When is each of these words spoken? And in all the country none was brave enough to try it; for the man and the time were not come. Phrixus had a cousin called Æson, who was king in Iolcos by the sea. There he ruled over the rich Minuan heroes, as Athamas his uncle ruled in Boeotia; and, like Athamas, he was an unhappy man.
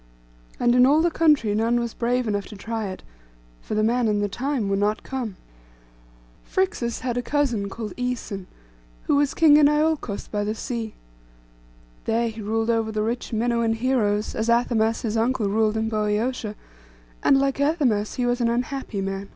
And 0.59 0.73
in 0.73 0.87
all 0.87 1.03
the 1.03 1.11
country 1.11 1.53
none 1.53 1.79
was 1.79 1.93
brave 1.93 2.27
enough 2.27 2.47
to 2.47 2.55
try 2.55 2.87
it; 2.87 3.03
for 3.61 3.75
the 3.75 3.83
man 3.83 4.07
and 4.07 4.19
the 4.19 4.27
time 4.27 4.67
were 4.67 4.75
not 4.75 5.03
come. 5.03 5.35
Phrixus 6.43 7.01
had 7.01 7.17
a 7.17 7.21
cousin 7.21 7.69
called 7.69 7.95
Æson, 7.97 8.47
who 9.03 9.15
was 9.17 9.35
king 9.35 9.57
in 9.57 9.67
Iolcos 9.67 10.27
by 10.27 10.43
the 10.43 10.55
sea. 10.55 10.95
There 12.05 12.29
he 12.29 12.41
ruled 12.41 12.71
over 12.71 12.91
the 12.91 13.03
rich 13.03 13.31
Minuan 13.31 13.73
heroes, 13.73 14.33
as 14.33 14.49
Athamas 14.49 15.03
his 15.03 15.17
uncle 15.17 15.47
ruled 15.47 15.77
in 15.77 15.87
Boeotia; 15.87 16.55
and, 17.21 17.37
like 17.37 17.61
Athamas, 17.61 18.15
he 18.15 18.25
was 18.25 18.41
an 18.41 18.49
unhappy 18.49 19.01
man. 19.01 19.29